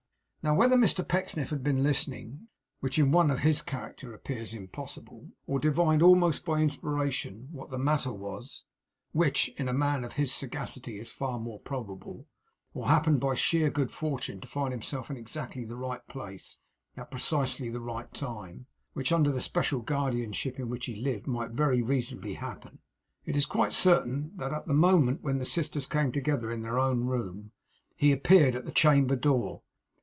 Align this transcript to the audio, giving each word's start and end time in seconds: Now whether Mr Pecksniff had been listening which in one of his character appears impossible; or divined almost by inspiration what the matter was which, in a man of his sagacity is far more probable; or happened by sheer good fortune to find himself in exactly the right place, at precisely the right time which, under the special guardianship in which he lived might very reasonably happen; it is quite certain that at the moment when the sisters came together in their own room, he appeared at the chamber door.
Now 0.43 0.55
whether 0.55 0.75
Mr 0.75 1.07
Pecksniff 1.07 1.51
had 1.51 1.63
been 1.63 1.83
listening 1.83 2.47
which 2.79 2.97
in 2.97 3.11
one 3.11 3.29
of 3.29 3.41
his 3.41 3.61
character 3.61 4.11
appears 4.11 4.55
impossible; 4.55 5.29
or 5.45 5.59
divined 5.59 6.01
almost 6.01 6.43
by 6.45 6.59
inspiration 6.61 7.49
what 7.51 7.69
the 7.69 7.77
matter 7.77 8.11
was 8.11 8.63
which, 9.11 9.49
in 9.49 9.69
a 9.69 9.71
man 9.73 10.03
of 10.03 10.13
his 10.13 10.33
sagacity 10.33 10.99
is 10.99 11.11
far 11.11 11.39
more 11.39 11.59
probable; 11.59 12.25
or 12.73 12.87
happened 12.87 13.19
by 13.19 13.35
sheer 13.35 13.69
good 13.69 13.91
fortune 13.91 14.41
to 14.41 14.47
find 14.47 14.73
himself 14.73 15.11
in 15.11 15.15
exactly 15.15 15.63
the 15.63 15.75
right 15.75 16.07
place, 16.07 16.57
at 16.97 17.11
precisely 17.11 17.69
the 17.69 17.79
right 17.79 18.11
time 18.11 18.65
which, 18.93 19.11
under 19.11 19.31
the 19.31 19.41
special 19.41 19.81
guardianship 19.81 20.57
in 20.57 20.69
which 20.69 20.87
he 20.87 20.95
lived 20.95 21.27
might 21.27 21.51
very 21.51 21.83
reasonably 21.83 22.33
happen; 22.33 22.79
it 23.25 23.37
is 23.37 23.45
quite 23.45 23.73
certain 23.73 24.31
that 24.37 24.51
at 24.51 24.65
the 24.65 24.73
moment 24.73 25.21
when 25.21 25.37
the 25.37 25.45
sisters 25.45 25.85
came 25.85 26.11
together 26.11 26.49
in 26.49 26.63
their 26.63 26.79
own 26.79 27.03
room, 27.03 27.51
he 27.95 28.11
appeared 28.11 28.55
at 28.55 28.65
the 28.65 28.71
chamber 28.71 29.15
door. 29.15 29.61